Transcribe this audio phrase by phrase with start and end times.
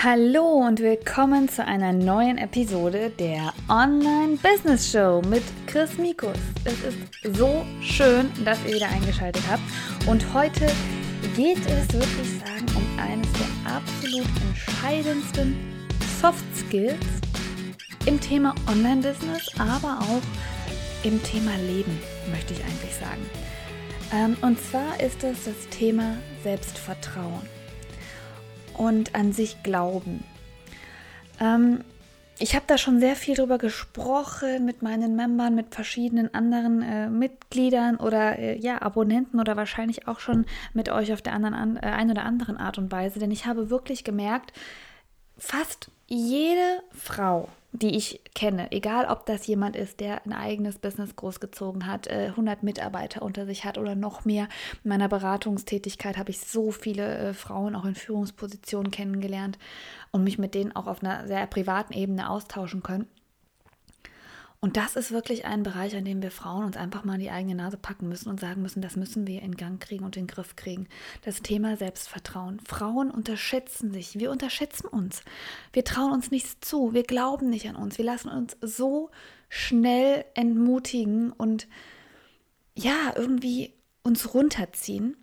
[0.00, 6.38] Hallo und willkommen zu einer neuen Episode der Online Business Show mit Chris Mikus.
[6.64, 9.62] Es ist so schön, dass ihr wieder eingeschaltet habt.
[10.06, 10.68] Und heute
[11.34, 15.56] geht es, wirklich sagen, um eines der absolut entscheidendsten
[16.22, 16.94] Soft Skills
[18.06, 21.98] im Thema Online Business, aber auch im Thema Leben,
[22.30, 23.26] möchte ich eigentlich sagen.
[24.14, 27.57] Ähm, und zwar ist es das Thema Selbstvertrauen
[28.78, 30.24] und an sich glauben.
[31.40, 31.84] Ähm,
[32.40, 37.10] ich habe da schon sehr viel drüber gesprochen mit meinen Membern, mit verschiedenen anderen äh,
[37.10, 41.76] Mitgliedern oder äh, ja, Abonnenten oder wahrscheinlich auch schon mit euch auf der anderen, an,
[41.76, 44.52] äh, ein oder anderen Art und Weise, denn ich habe wirklich gemerkt,
[45.36, 51.16] fast jede Frau, die ich kenne, egal ob das jemand ist, der ein eigenes Business
[51.16, 54.48] großgezogen hat, 100 äh, Mitarbeiter unter sich hat oder noch mehr.
[54.84, 59.58] In meiner Beratungstätigkeit habe ich so viele äh, Frauen auch in Führungspositionen kennengelernt
[60.12, 63.06] und mich mit denen auch auf einer sehr privaten Ebene austauschen können.
[64.60, 67.30] Und das ist wirklich ein Bereich, an dem wir Frauen uns einfach mal in die
[67.30, 70.24] eigene Nase packen müssen und sagen müssen, das müssen wir in Gang kriegen und in
[70.24, 70.88] den Griff kriegen.
[71.24, 72.58] Das Thema Selbstvertrauen.
[72.60, 74.18] Frauen unterschätzen sich.
[74.18, 75.22] Wir unterschätzen uns.
[75.72, 76.92] Wir trauen uns nichts zu.
[76.92, 77.98] Wir glauben nicht an uns.
[77.98, 79.10] Wir lassen uns so
[79.48, 81.68] schnell entmutigen und
[82.74, 85.16] ja, irgendwie uns runterziehen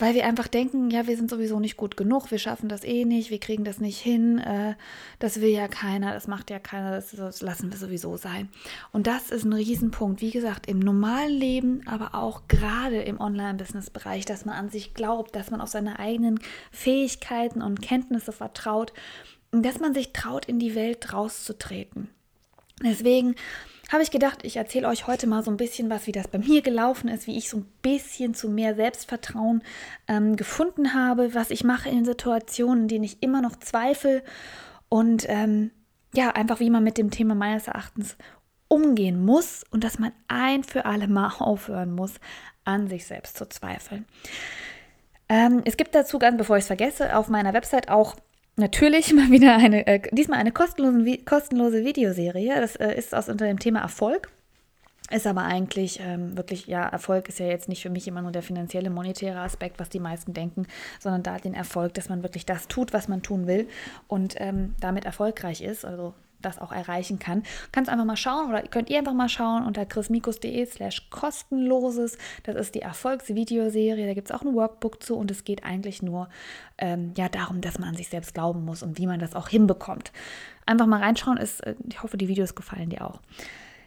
[0.00, 3.04] weil wir einfach denken, ja, wir sind sowieso nicht gut genug, wir schaffen das eh
[3.04, 4.74] nicht, wir kriegen das nicht hin, äh,
[5.18, 8.48] das will ja keiner, das macht ja keiner, das, das, lassen wir sowieso sein.
[8.92, 14.24] Und das ist ein Riesenpunkt, wie gesagt, im normalen Leben, aber auch gerade im Online-Business-Bereich,
[14.24, 16.40] dass man an sich glaubt, dass man auf seine eigenen
[16.72, 18.92] Fähigkeiten und Kenntnisse vertraut
[19.52, 22.08] dass man sich traut, in die Welt rauszutreten.
[22.82, 23.34] Deswegen
[23.90, 26.38] habe ich gedacht, ich erzähle euch heute mal so ein bisschen was, wie das bei
[26.38, 29.62] mir gelaufen ist, wie ich so ein bisschen zu mehr Selbstvertrauen
[30.08, 34.22] ähm, gefunden habe, was ich mache in Situationen, in denen ich immer noch zweifle
[34.88, 35.70] und ähm,
[36.14, 38.16] ja, einfach wie man mit dem Thema meines Erachtens
[38.68, 42.14] umgehen muss und dass man ein für alle Mal aufhören muss,
[42.64, 44.06] an sich selbst zu zweifeln.
[45.28, 48.16] Ähm, es gibt dazu, ganz bevor ich es vergesse, auf meiner Website auch
[48.60, 52.54] natürlich mal wieder eine, äh, diesmal eine kostenlose, kostenlose Videoserie.
[52.60, 54.30] Das äh, ist aus unter dem Thema Erfolg.
[55.10, 58.30] Ist aber eigentlich ähm, wirklich, ja, Erfolg ist ja jetzt nicht für mich immer nur
[58.30, 60.68] der finanzielle, monetäre Aspekt, was die meisten denken,
[61.00, 63.66] sondern da den Erfolg, dass man wirklich das tut, was man tun will
[64.06, 65.84] und ähm, damit erfolgreich ist.
[65.84, 67.42] Also das auch erreichen kann.
[67.72, 72.18] Kannst einfach mal schauen oder könnt ihr einfach mal schauen unter chrismikus.de slash kostenloses.
[72.44, 74.06] Das ist die Erfolgsvideoserie.
[74.06, 76.28] Da gibt es auch ein Workbook zu und es geht eigentlich nur
[76.78, 79.48] ähm, ja, darum, dass man an sich selbst glauben muss und wie man das auch
[79.48, 80.12] hinbekommt.
[80.66, 81.36] Einfach mal reinschauen.
[81.36, 83.20] Ist, äh, ich hoffe, die Videos gefallen dir auch.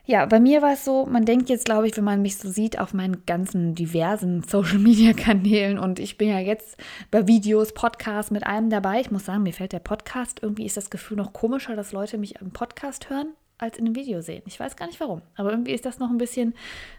[0.05, 2.49] Ja, bei mir war es so, man denkt jetzt, glaube ich, wenn man mich so
[2.49, 6.75] sieht auf meinen ganzen diversen Social-Media-Kanälen und ich bin ja jetzt
[7.09, 8.99] bei Videos, Podcasts mit allem dabei.
[8.99, 12.17] Ich muss sagen, mir fällt der Podcast, irgendwie ist das Gefühl noch komischer, dass Leute
[12.17, 14.43] mich im Podcast hören, als in einem Video sehen.
[14.45, 16.53] Ich weiß gar nicht warum, aber irgendwie ist das noch ein bisschen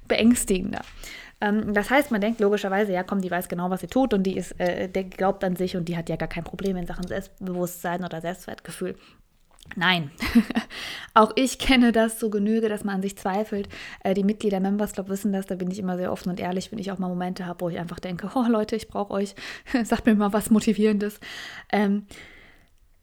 [0.09, 0.81] beängstigender.
[1.43, 4.23] Ähm, das heißt, man denkt logischerweise, ja komm, die weiß genau, was sie tut und
[4.23, 6.87] die ist, äh, der glaubt an sich und die hat ja gar kein Problem in
[6.87, 8.97] Sachen Selbstbewusstsein oder Selbstwertgefühl.
[9.77, 10.11] Nein,
[11.15, 13.69] auch ich kenne das so Genüge, dass man an sich zweifelt.
[14.05, 16.71] Äh, die Mitglieder Members Club wissen das, da bin ich immer sehr offen und ehrlich,
[16.71, 19.35] wenn ich auch mal Momente habe, wo ich einfach denke, oh Leute, ich brauche euch,
[19.85, 21.19] sagt mir mal was Motivierendes.
[21.73, 22.07] Ähm,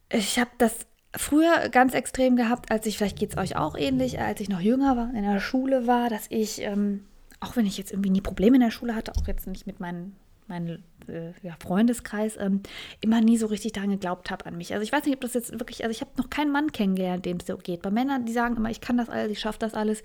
[0.08, 4.20] ich habe das früher ganz extrem gehabt, als ich, vielleicht geht es euch auch ähnlich,
[4.20, 7.04] als ich noch jünger war, in der Schule war, dass ich, ähm,
[7.40, 9.80] auch wenn ich jetzt irgendwie nie Probleme in der Schule hatte, auch jetzt nicht mit
[9.80, 10.16] meinen
[10.48, 12.62] mein äh, ja, Freundeskreis ähm,
[13.00, 14.72] immer nie so richtig daran geglaubt habe an mich.
[14.72, 17.24] Also ich weiß nicht, ob das jetzt wirklich, also ich habe noch keinen Mann kennengelernt,
[17.24, 17.82] dem es so geht.
[17.82, 20.02] Bei Männern, die sagen immer, ich kann das alles, ich schaffe das alles.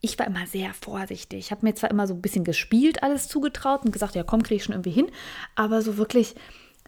[0.00, 1.38] Ich war immer sehr vorsichtig.
[1.38, 4.42] Ich habe mir zwar immer so ein bisschen gespielt alles zugetraut und gesagt, ja komm,
[4.42, 5.10] kriege ich schon irgendwie hin,
[5.54, 6.34] aber so wirklich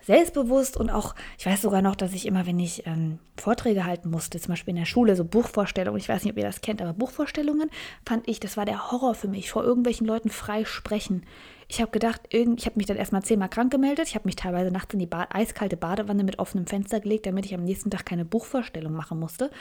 [0.02, 4.10] selbstbewusst und auch, ich weiß sogar noch, dass ich immer, wenn ich ähm, Vorträge halten
[4.10, 6.80] musste, zum Beispiel in der Schule, so Buchvorstellungen, ich weiß nicht, ob ihr das kennt,
[6.80, 7.70] aber Buchvorstellungen
[8.06, 11.24] fand ich, das war der Horror für mich, vor irgendwelchen Leuten frei sprechen.
[11.72, 14.08] Ich habe gedacht, ich habe mich dann erstmal zehnmal krank gemeldet.
[14.08, 17.46] Ich habe mich teilweise nachts in die ba eiskalte Badewanne mit offenem Fenster gelegt, damit
[17.46, 19.52] ich am nächsten Tag keine Buchvorstellung machen musste.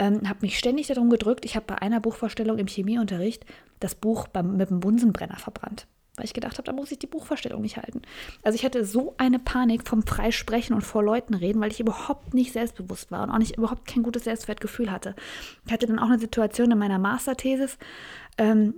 [0.00, 1.44] Ähm, habe mich ständig darum gedrückt.
[1.44, 3.46] Ich habe bei einer Buchvorstellung im Chemieunterricht
[3.78, 5.86] das Buch beim, mit dem Bunsenbrenner verbrannt
[6.16, 8.02] weil ich gedacht habe, da muss ich die Buchvorstellung nicht halten.
[8.42, 12.34] Also ich hatte so eine Panik vom Freisprechen und vor Leuten reden, weil ich überhaupt
[12.34, 15.14] nicht selbstbewusst war und auch nicht überhaupt kein gutes Selbstwertgefühl hatte.
[15.64, 17.78] Ich hatte dann auch eine Situation in meiner Masterthesis,
[18.36, 18.74] ähm,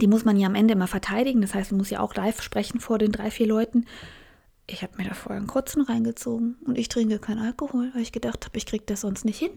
[0.00, 1.40] die muss man ja am Ende immer verteidigen.
[1.40, 3.86] Das heißt, man muss ja auch live sprechen vor den drei, vier Leuten.
[4.66, 8.12] ich habe mir da vorher einen kurzen reingezogen und ich trinke keinen Alkohol, weil ich
[8.12, 9.50] gedacht habe, ich kriege das sonst nicht hin.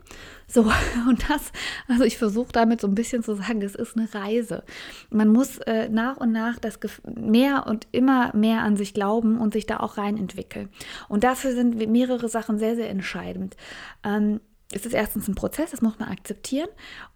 [0.47, 0.63] So,
[1.09, 1.53] und das,
[1.87, 4.63] also ich versuche damit so ein bisschen zu sagen, es ist eine Reise.
[5.09, 6.79] Man muss äh, nach und nach das
[7.15, 10.69] mehr und immer mehr an sich glauben und sich da auch rein entwickeln.
[11.07, 13.55] Und dafür sind mehrere Sachen sehr, sehr entscheidend.
[14.03, 14.41] Ähm,
[14.73, 16.67] es ist erstens ein Prozess, das muss man akzeptieren.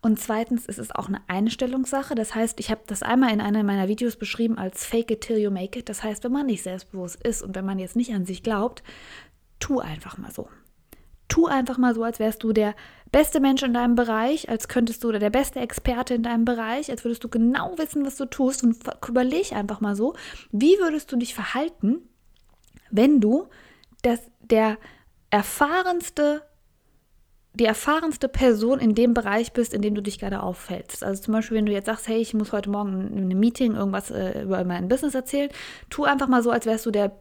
[0.01, 2.15] Und zweitens ist es auch eine Einstellungssache.
[2.15, 5.37] Das heißt, ich habe das einmal in einem meiner Videos beschrieben als Fake it till
[5.37, 5.89] you make it.
[5.89, 8.83] Das heißt, wenn man nicht selbstbewusst ist und wenn man jetzt nicht an sich glaubt,
[9.59, 10.47] tu einfach mal so.
[11.27, 12.73] Tu einfach mal so, als wärst du der
[13.11, 16.89] beste Mensch in deinem Bereich, als könntest du oder der beste Experte in deinem Bereich,
[16.89, 18.63] als würdest du genau wissen, was du tust.
[18.63, 18.77] Und
[19.07, 20.15] überleg einfach mal so,
[20.51, 21.99] wie würdest du dich verhalten,
[22.91, 23.49] wenn du
[24.03, 24.77] das, der
[25.29, 26.43] erfahrenste
[27.53, 31.03] die erfahrenste Person in dem Bereich bist, in dem du dich gerade auffällst.
[31.03, 33.75] Also zum Beispiel, wenn du jetzt sagst, hey, ich muss heute Morgen in einem Meeting
[33.75, 35.49] irgendwas äh, über mein Business erzählen,
[35.89, 37.11] tu einfach mal so, als wärst du der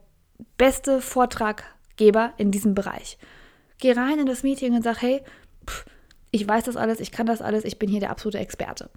[0.56, 3.18] beste Vortraggeber in diesem Bereich.
[3.78, 5.22] Geh rein in das Meeting und sag, hey,
[5.66, 5.84] pff,
[6.30, 8.88] ich weiß das alles, ich kann das alles, ich bin hier der absolute Experte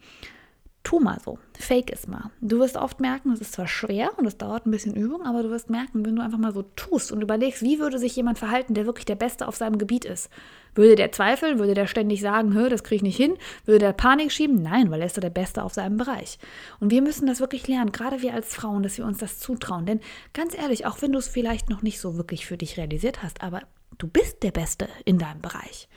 [0.83, 2.29] tu mal so, fake es mal.
[2.41, 5.41] Du wirst oft merken, es ist zwar schwer und es dauert ein bisschen Übung, aber
[5.41, 8.37] du wirst merken, wenn du einfach mal so tust und überlegst, wie würde sich jemand
[8.37, 10.29] verhalten, der wirklich der Beste auf seinem Gebiet ist.
[10.75, 11.59] Würde der zweifeln?
[11.59, 13.37] Würde der ständig sagen, Hö, das kriege ich nicht hin?
[13.65, 14.61] Würde der Panik schieben?
[14.61, 16.37] Nein, weil er ist doch der Beste auf seinem Bereich.
[16.79, 19.85] Und wir müssen das wirklich lernen, gerade wir als Frauen, dass wir uns das zutrauen.
[19.85, 20.01] Denn
[20.33, 23.41] ganz ehrlich, auch wenn du es vielleicht noch nicht so wirklich für dich realisiert hast,
[23.41, 23.61] aber
[23.97, 25.87] du bist der Beste in deinem Bereich.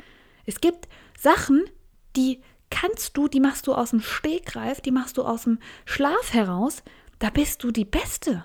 [0.45, 0.89] Es gibt
[1.19, 1.65] Sachen,
[2.15, 2.41] die
[2.71, 6.83] kannst du, die machst du aus dem Stegreif, die machst du aus dem Schlaf heraus,
[7.19, 8.45] da bist du die Beste.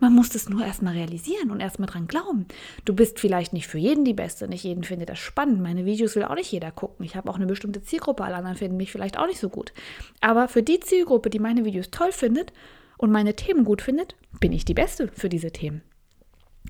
[0.00, 2.46] Man muss das nur erstmal realisieren und erstmal dran glauben.
[2.84, 5.62] Du bist vielleicht nicht für jeden die Beste, nicht jeden findet das spannend.
[5.62, 7.06] Meine Videos will auch nicht jeder gucken.
[7.06, 9.72] Ich habe auch eine bestimmte Zielgruppe, alle anderen finden mich vielleicht auch nicht so gut.
[10.20, 12.52] Aber für die Zielgruppe, die meine Videos toll findet
[12.98, 15.82] und meine Themen gut findet, bin ich die Beste für diese Themen.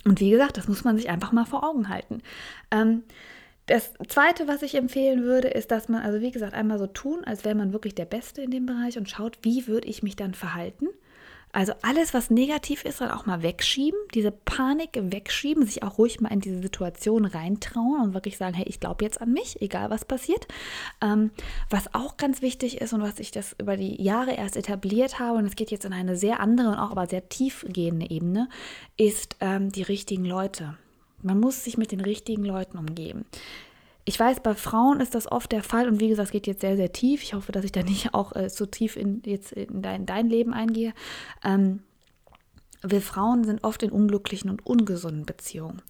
[0.05, 2.21] Und wie gesagt, das muss man sich einfach mal vor Augen halten.
[2.71, 3.05] Ähm,
[3.67, 7.25] das Zweite, was ich empfehlen würde, ist, dass man, also wie gesagt, einmal so tun,
[7.25, 10.17] als wäre man wirklich der Beste in dem Bereich und schaut, wie würde ich mich
[10.17, 10.89] dann verhalten.
[11.55, 16.21] Also alles, was negativ ist, dann auch mal wegschieben, diese Panik wegschieben, sich auch ruhig
[16.21, 19.89] mal in diese Situation reintrauen und wirklich sagen, hey, ich glaube jetzt an mich, egal
[19.89, 20.49] was passiert.
[21.01, 21.31] Ähm,
[21.71, 25.39] was auch ganz wichtig ist und was ich das über die Jahre erst etabliert habe,
[25.39, 28.49] und es geht jetzt in eine sehr andere und auch aber sehr tiefgehende Ebene,
[28.97, 30.77] ist ähm, die richtigen Leute.
[31.25, 33.25] Man muss sich mit den richtigen Leuten umgeben.
[34.05, 36.61] Ich weiß, bei Frauen ist das oft der Fall und wie gesagt, es geht jetzt
[36.61, 37.23] sehr, sehr tief.
[37.23, 40.29] Ich hoffe, dass ich da nicht auch äh, so tief in, jetzt in dein, dein
[40.29, 40.93] Leben eingehe.
[41.43, 41.81] Ähm,
[42.83, 45.81] wir Frauen sind oft in unglücklichen und ungesunden Beziehungen.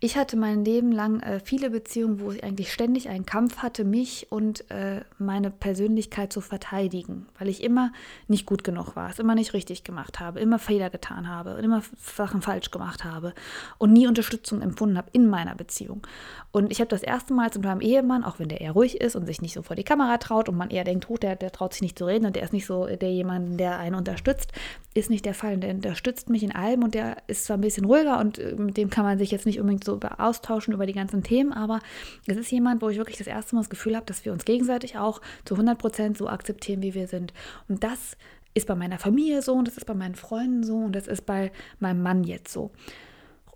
[0.00, 3.84] Ich hatte mein Leben lang äh, viele Beziehungen, wo ich eigentlich ständig einen Kampf hatte,
[3.84, 7.92] mich und äh, meine Persönlichkeit zu verteidigen, weil ich immer
[8.26, 11.64] nicht gut genug war, es immer nicht richtig gemacht habe, immer Fehler getan habe und
[11.64, 13.34] immer Sachen falsch gemacht habe
[13.78, 16.06] und nie Unterstützung empfunden habe in meiner Beziehung.
[16.50, 19.16] Und ich habe das erste Mal zu meinem Ehemann, auch wenn der eher ruhig ist
[19.16, 21.52] und sich nicht so vor die Kamera traut und man eher denkt, oh, der, der
[21.52, 24.52] traut sich nicht zu reden und der ist nicht so der jemand, der einen unterstützt,
[24.92, 25.56] ist nicht der Fall.
[25.56, 28.76] Der unterstützt mich in allem und der ist zwar ein bisschen ruhiger und äh, mit
[28.76, 31.80] dem kann man sich jetzt nicht unbedingt so über austauschen über die ganzen Themen, aber
[32.26, 34.44] es ist jemand, wo ich wirklich das erste Mal das Gefühl habe, dass wir uns
[34.44, 37.32] gegenseitig auch zu 100 Prozent so akzeptieren, wie wir sind.
[37.68, 38.16] Und das
[38.54, 41.26] ist bei meiner Familie so und das ist bei meinen Freunden so und das ist
[41.26, 42.70] bei meinem Mann jetzt so.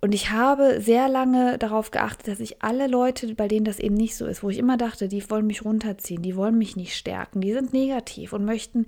[0.01, 3.95] Und ich habe sehr lange darauf geachtet, dass ich alle Leute, bei denen das eben
[3.95, 6.95] nicht so ist, wo ich immer dachte, die wollen mich runterziehen, die wollen mich nicht
[6.95, 8.85] stärken, die sind negativ und möchten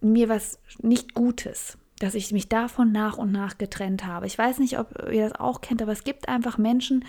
[0.00, 4.26] mir was nicht Gutes dass ich mich davon nach und nach getrennt habe.
[4.26, 7.04] Ich weiß nicht, ob ihr das auch kennt, aber es gibt einfach Menschen,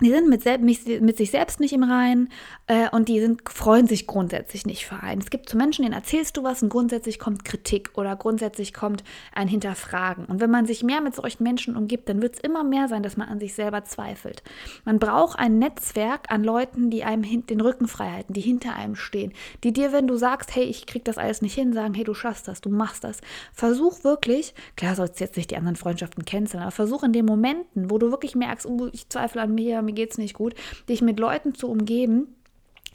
[0.00, 2.28] die sind mit, mit, sich selbst nicht im Reinen
[2.66, 5.20] äh, und die sind, freuen sich grundsätzlich nicht für einen.
[5.20, 9.02] Es gibt so Menschen, denen erzählst du was und grundsätzlich kommt Kritik oder grundsätzlich kommt
[9.34, 10.26] ein Hinterfragen.
[10.26, 13.02] Und wenn man sich mehr mit solchen Menschen umgibt, dann wird es immer mehr sein,
[13.02, 14.42] dass man an sich selber zweifelt.
[14.84, 18.94] Man braucht ein Netzwerk an Leuten, die einem den Rücken frei halten, die hinter einem
[18.94, 19.32] stehen,
[19.64, 22.14] die dir, wenn du sagst, hey, ich krieg das alles nicht hin, sagen, hey, du
[22.14, 23.20] schaffst das, du machst das.
[23.52, 27.26] Versuch wirklich, klar sollst du jetzt nicht die anderen Freundschaften kennenlernen, aber versuch in den
[27.26, 30.54] Momenten, wo du wirklich merkst, oh, ich zweifle an mir, mir geht es nicht gut,
[30.88, 32.28] dich mit Leuten zu umgeben,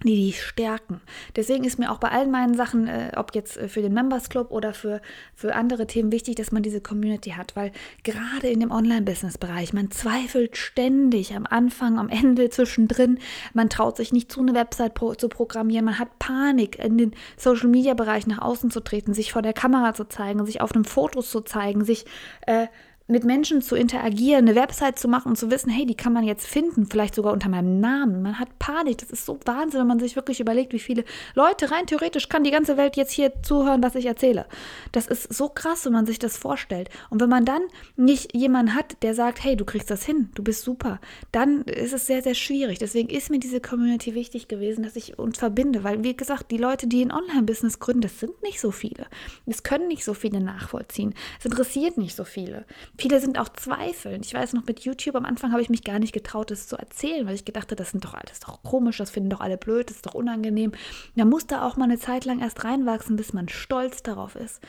[0.03, 1.01] die dich stärken.
[1.35, 4.29] Deswegen ist mir auch bei allen meinen Sachen, äh, ob jetzt äh, für den Members
[4.29, 5.01] Club oder für,
[5.35, 7.71] für andere Themen wichtig, dass man diese Community hat, weil
[8.03, 13.19] gerade in dem Online-Business-Bereich, man zweifelt ständig am Anfang, am Ende, zwischendrin,
[13.53, 17.12] man traut sich nicht zu, eine Website pro, zu programmieren, man hat Panik, in den
[17.38, 21.29] Social-Media-Bereich nach außen zu treten, sich vor der Kamera zu zeigen, sich auf einem Fotos
[21.29, 22.05] zu zeigen, sich
[22.47, 22.67] äh,
[23.07, 26.24] mit Menschen zu interagieren, eine Website zu machen und zu wissen, hey, die kann man
[26.24, 28.22] jetzt finden, vielleicht sogar unter meinem Namen.
[28.22, 28.98] Man hat Panik.
[29.00, 31.03] Das ist so Wahnsinn, wenn man sich wirklich überlegt, wie viele
[31.36, 34.45] Leute rein theoretisch kann die ganze Welt jetzt hier zuhören, was ich erzähle.
[34.93, 36.89] Das ist so krass, wenn man sich das vorstellt.
[37.10, 37.63] Und wenn man dann
[37.98, 41.93] nicht jemanden hat, der sagt, hey, du kriegst das hin, du bist super, dann ist
[41.93, 42.79] es sehr, sehr schwierig.
[42.79, 46.57] Deswegen ist mir diese Community wichtig gewesen, dass ich uns verbinde, weil, wie gesagt, die
[46.57, 49.07] Leute, die ein Online-Business gründen, das sind nicht so viele.
[49.45, 51.13] Es können nicht so viele nachvollziehen.
[51.39, 52.65] Es interessiert nicht so viele.
[52.97, 54.25] Viele sind auch zweifelnd.
[54.25, 56.77] Ich weiß noch, mit YouTube am Anfang habe ich mich gar nicht getraut, das zu
[56.77, 59.57] erzählen, weil ich gedacht habe, das sind doch alles doch komisch, das finden doch alle
[59.57, 60.73] blöd, das ist doch unangenehm.
[61.15, 64.62] Da musste auch mal eine Zeit lang erst reinwachsen, bis man stolz darauf ist.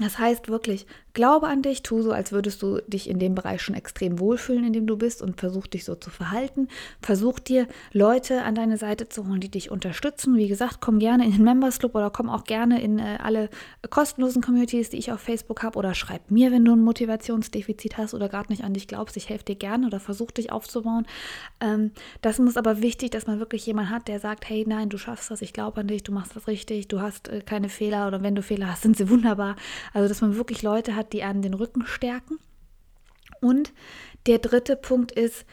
[0.00, 0.86] Das heißt wirklich,
[1.18, 4.64] glaube an dich, tu so, als würdest du dich in dem Bereich schon extrem wohlfühlen,
[4.64, 6.68] in dem du bist und versuch dich so zu verhalten.
[7.02, 10.36] Versuch dir Leute an deine Seite zu holen, die dich unterstützen.
[10.36, 13.50] Wie gesagt, komm gerne in den Members Club oder komm auch gerne in äh, alle
[13.90, 18.14] kostenlosen Communities, die ich auf Facebook habe oder schreib mir, wenn du ein Motivationsdefizit hast
[18.14, 19.16] oder gerade nicht an dich glaubst.
[19.16, 21.04] Ich helfe dir gerne oder versuch dich aufzubauen.
[21.60, 21.90] Ähm,
[22.20, 25.32] das muss aber wichtig, dass man wirklich jemanden hat, der sagt, hey, nein, du schaffst
[25.32, 28.22] das, ich glaube an dich, du machst das richtig, du hast äh, keine Fehler oder
[28.22, 29.56] wenn du Fehler hast, sind sie wunderbar.
[29.92, 32.38] Also, dass man wirklich Leute hat, die einen den Rücken stärken.
[33.40, 33.72] Und
[34.26, 35.44] der dritte Punkt ist,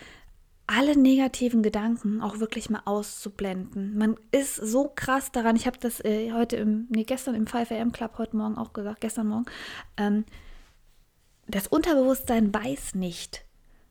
[0.67, 3.97] alle negativen Gedanken auch wirklich mal auszublenden.
[3.97, 7.71] Man ist so krass daran, ich habe das äh, heute im, nee, gestern im 5
[7.71, 9.45] am Club heute Morgen auch gesagt, gestern Morgen,
[9.97, 10.25] ähm,
[11.47, 13.44] das Unterbewusstsein weiß nicht,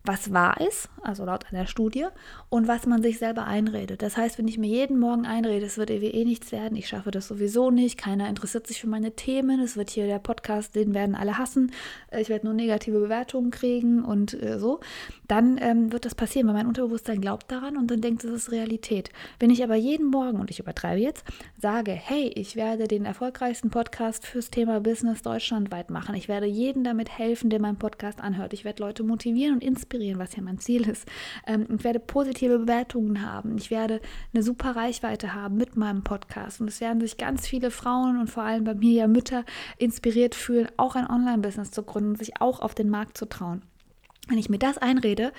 [0.04, 2.06] was wahr ist, also laut einer Studie,
[2.50, 4.02] und was man sich selber einredet.
[4.02, 7.10] Das heißt, wenn ich mir jeden Morgen einrede, es wird eh nichts werden, ich schaffe
[7.10, 10.92] das sowieso nicht, keiner interessiert sich für meine Themen, es wird hier der Podcast, den
[10.92, 11.72] werden alle hassen,
[12.10, 14.80] äh, ich werde nur negative Bewertungen kriegen und äh, so,
[15.26, 18.52] dann ähm, wird das passieren, weil mein Unterbewusstsein glaubt daran und dann denkt, es ist
[18.52, 19.08] Realität.
[19.40, 21.24] Wenn ich aber jeden Morgen, und ich übertreibe jetzt,
[21.58, 26.84] sage, hey, ich werde den erfolgreichsten Podcast fürs Thema Business deutschlandweit machen, ich werde jedem
[26.84, 30.42] damit helfen, der meinen Podcast anhört, ich werde Leute motivieren und inspirieren, inspirieren, was ja
[30.42, 31.06] mein Ziel ist.
[31.46, 33.56] Ähm, ich werde positive Bewertungen haben.
[33.56, 34.00] Ich werde
[34.32, 36.60] eine super Reichweite haben mit meinem Podcast.
[36.60, 39.44] Und es werden sich ganz viele Frauen und vor allem bei mir ja Mütter
[39.78, 43.62] inspiriert fühlen, auch ein Online-Business zu gründen sich auch auf den Markt zu trauen.
[44.28, 45.32] Wenn ich mir das einrede,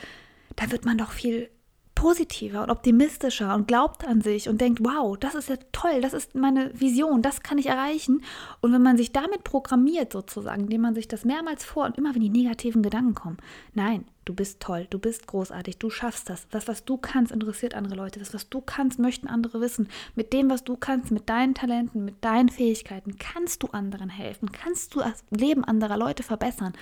[0.55, 1.50] dann wird man doch viel
[1.95, 6.13] positiver und optimistischer und glaubt an sich und denkt, wow, das ist ja toll, das
[6.13, 8.21] ist meine Vision, das kann ich erreichen.
[8.62, 12.13] Und wenn man sich damit programmiert sozusagen, indem man sich das mehrmals vor und immer
[12.13, 13.38] wenn die negativen Gedanken kommen,
[13.74, 16.48] nein, Du bist toll, du bist großartig, du schaffst das.
[16.50, 18.17] Das, was du kannst, interessiert andere Leute.
[18.17, 19.88] Das, was du kannst, möchten andere wissen.
[20.15, 24.51] Mit dem, was du kannst, mit deinen Talenten, mit deinen Fähigkeiten, kannst du anderen helfen,
[24.51, 26.74] kannst du das Leben anderer Leute verbessern.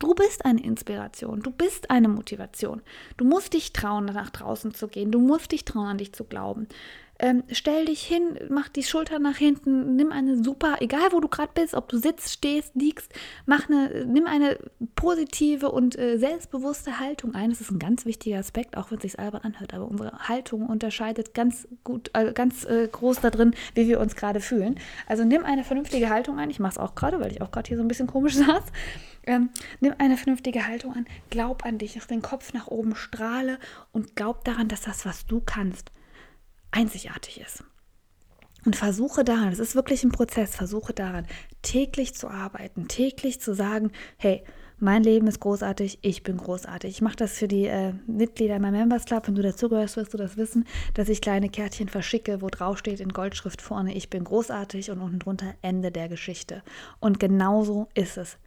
[0.00, 2.82] Du bist eine Inspiration, du bist eine Motivation.
[3.16, 5.12] Du musst dich trauen, nach draußen zu gehen.
[5.12, 6.66] Du musst dich trauen, an dich zu glauben.
[7.20, 11.26] Ähm, stell dich hin, mach die Schulter nach hinten, nimm eine super, egal wo du
[11.28, 13.12] gerade bist, ob du sitzt, stehst, liegst,
[13.44, 14.58] mach eine, nimm eine
[14.94, 17.50] positive und äh, selbstbewusste Haltung ein.
[17.50, 20.66] Das ist ein ganz wichtiger Aspekt, auch wenn es sich albern anhört, aber unsere Haltung
[20.66, 24.78] unterscheidet ganz gut, äh, ganz äh, groß da drin, wie wir uns gerade fühlen.
[25.06, 26.50] Also nimm eine vernünftige Haltung ein.
[26.50, 28.62] Ich mache es auch gerade, weil ich auch gerade hier so ein bisschen komisch saß.
[29.24, 33.58] Ähm, nimm eine vernünftige Haltung an, glaub an dich, den Kopf nach oben, strahle
[33.92, 35.90] und glaub daran, dass das, was du kannst,
[36.70, 37.64] einzigartig ist.
[38.64, 41.26] Und versuche daran, es ist wirklich ein Prozess, versuche daran,
[41.62, 44.44] täglich zu arbeiten, täglich zu sagen, hey,
[44.80, 46.90] mein Leben ist großartig, ich bin großartig.
[46.90, 49.26] Ich mache das für die äh, Mitglieder in meinem Members Club.
[49.26, 53.00] Wenn du dazugehörst, wirst du das wissen, dass ich kleine Kärtchen verschicke, wo drauf steht
[53.00, 56.62] in Goldschrift vorne, ich bin großartig und unten drunter Ende der Geschichte.
[57.00, 58.38] Und genauso ist es.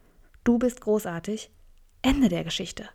[0.42, 1.50] Du bist großartig,
[2.00, 2.88] Ende der Geschichte.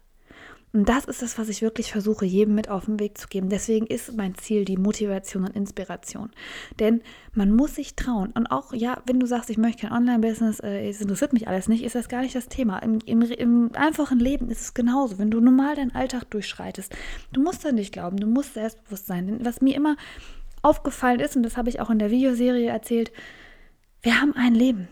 [0.74, 3.50] Und das ist das, was ich wirklich versuche, jedem mit auf den Weg zu geben.
[3.50, 6.30] Deswegen ist mein Ziel die Motivation und Inspiration.
[6.80, 7.02] Denn
[7.34, 8.32] man muss sich trauen.
[8.34, 11.70] Und auch, ja, wenn du sagst, ich möchte kein Online-Business, äh, es interessiert mich alles
[11.70, 12.80] nicht, ist das gar nicht das Thema.
[12.80, 15.18] Im, im, Im einfachen Leben ist es genauso.
[15.18, 16.94] Wenn du normal deinen Alltag durchschreitest,
[17.32, 19.28] du musst an dich glauben, du musst selbstbewusst sein.
[19.28, 19.96] Denn was mir immer
[20.62, 23.12] aufgefallen ist, und das habe ich auch in der Videoserie erzählt,
[24.02, 24.90] wir haben ein Leben.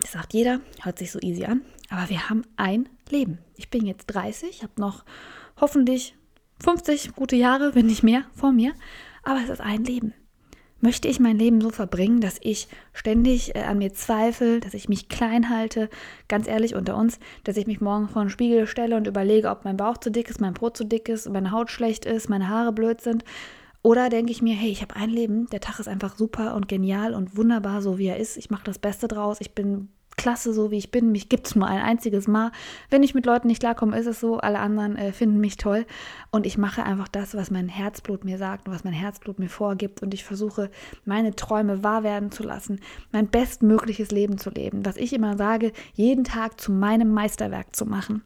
[0.00, 3.38] Das sagt jeder, hört sich so easy an, aber wir haben ein Leben.
[3.54, 5.04] Ich bin jetzt 30, habe noch
[5.60, 6.14] hoffentlich
[6.62, 8.72] 50 gute Jahre, wenn nicht mehr, vor mir,
[9.22, 10.14] aber es ist ein Leben.
[10.80, 14.90] Möchte ich mein Leben so verbringen, dass ich ständig äh, an mir zweifle, dass ich
[14.90, 15.88] mich klein halte,
[16.28, 19.64] ganz ehrlich unter uns, dass ich mich morgen vor den Spiegel stelle und überlege, ob
[19.64, 22.48] mein Bauch zu dick ist, mein Brot zu dick ist, meine Haut schlecht ist, meine
[22.48, 23.24] Haare blöd sind?
[23.82, 26.68] Oder denke ich mir, hey, ich habe ein Leben, der Tag ist einfach super und
[26.68, 28.36] genial und wunderbar, so wie er ist.
[28.36, 31.12] Ich mache das Beste draus, ich bin klasse, so wie ich bin.
[31.12, 32.52] Mich gibt es nur ein einziges Mal.
[32.90, 34.38] Wenn ich mit Leuten nicht klarkomme, ist es so.
[34.38, 35.86] Alle anderen äh, finden mich toll.
[36.30, 39.48] Und ich mache einfach das, was mein Herzblut mir sagt und was mein Herzblut mir
[39.48, 40.02] vorgibt.
[40.02, 40.70] Und ich versuche,
[41.04, 42.80] meine Träume wahr werden zu lassen,
[43.12, 44.84] mein bestmögliches Leben zu leben.
[44.84, 48.22] Was ich immer sage, jeden Tag zu meinem Meisterwerk zu machen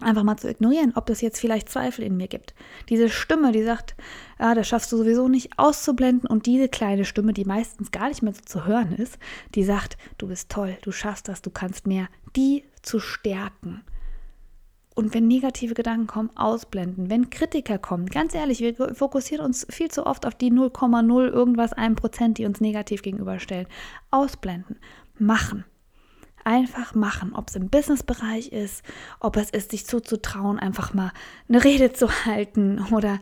[0.00, 2.54] einfach mal zu ignorieren, ob es jetzt vielleicht Zweifel in mir gibt.
[2.88, 3.94] Diese Stimme, die sagt,
[4.38, 8.22] ja, das schaffst du sowieso nicht auszublenden und diese kleine Stimme, die meistens gar nicht
[8.22, 9.18] mehr so zu hören ist,
[9.54, 13.82] die sagt, du bist toll, du schaffst das, du kannst mehr, die zu stärken.
[14.94, 17.10] Und wenn negative Gedanken kommen, ausblenden.
[17.10, 21.76] Wenn Kritiker kommen, ganz ehrlich, wir fokussieren uns viel zu oft auf die 0,0 irgendwas
[21.76, 23.66] 1%, die uns negativ gegenüberstellen.
[24.12, 24.76] Ausblenden.
[25.18, 25.64] Machen.
[26.44, 28.84] Einfach machen, ob es im Businessbereich ist,
[29.18, 31.10] ob es ist, sich zuzutrauen, einfach mal
[31.48, 33.18] eine Rede zu halten oder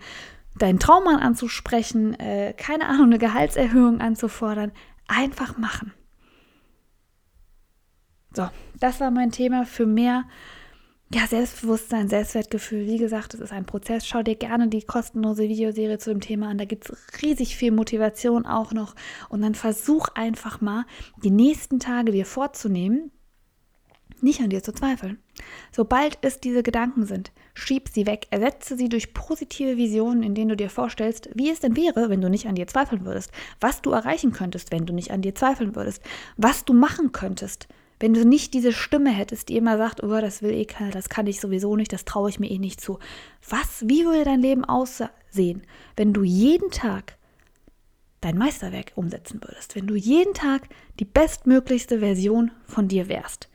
[0.59, 4.73] deinen Traummann anzusprechen, äh, keine Ahnung, eine Gehaltserhöhung anzufordern.
[5.07, 5.93] Einfach machen.
[8.35, 8.49] So,
[8.81, 10.25] das war mein Thema für mehr
[11.15, 12.87] ja, Selbstbewusstsein, Selbstwertgefühl.
[12.87, 14.07] Wie gesagt, es ist ein Prozess.
[14.07, 16.59] Schau dir gerne die kostenlose Videoserie zu dem Thema an.
[16.59, 18.95] Da gibt es riesig viel Motivation auch noch.
[19.29, 20.87] Und dann versuch einfach mal,
[21.23, 23.11] die nächsten Tage dir vorzunehmen,
[24.23, 25.19] nicht an dir zu zweifeln.
[25.73, 30.51] Sobald es diese Gedanken sind, schieb sie weg, ersetze sie durch positive Visionen, in denen
[30.51, 33.83] du dir vorstellst, wie es denn wäre, wenn du nicht an dir zweifeln würdest, was
[33.83, 36.03] du erreichen könntest, wenn du nicht an dir zweifeln würdest,
[36.37, 37.67] was du machen könntest,
[38.03, 41.09] wenn du nicht diese Stimme hättest, die immer sagt, oh, das will eh keiner, das
[41.09, 42.99] kann ich sowieso nicht, das traue ich mir eh nicht zu.
[43.49, 45.63] Was, wie würde dein Leben aussehen,
[45.95, 47.17] wenn du jeden Tag
[48.21, 50.63] dein Meisterwerk umsetzen würdest, wenn du jeden Tag
[50.99, 53.49] die bestmöglichste Version von dir wärst?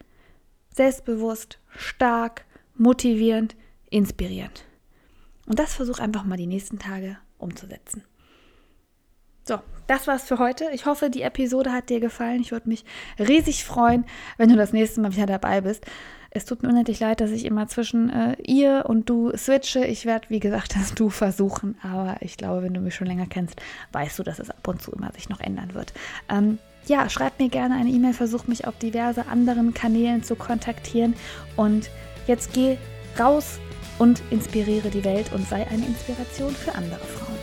[0.73, 3.53] Selbstbewusst, stark, motivierend,
[3.89, 4.63] inspirierend.
[5.45, 8.05] Und das versuch einfach mal die nächsten Tage umzusetzen.
[9.47, 10.65] So, das war's für heute.
[10.73, 12.41] Ich hoffe, die Episode hat dir gefallen.
[12.41, 12.83] Ich würde mich
[13.17, 14.03] riesig freuen,
[14.35, 15.85] wenn du das nächste Mal wieder dabei bist.
[16.31, 19.85] Es tut mir unendlich leid, dass ich immer zwischen äh, ihr und du switche.
[19.85, 21.77] Ich werde, wie gesagt, das Du versuchen.
[21.81, 23.61] Aber ich glaube, wenn du mich schon länger kennst,
[23.93, 25.93] weißt du, dass es ab und zu immer sich noch ändern wird.
[26.27, 31.15] Ähm, ja, schreib mir gerne eine E-Mail, versuch mich auf diverse anderen Kanälen zu kontaktieren.
[31.55, 31.89] Und
[32.27, 32.77] jetzt geh
[33.17, 33.59] raus
[33.97, 37.36] und inspiriere die Welt und sei eine Inspiration für andere Frauen.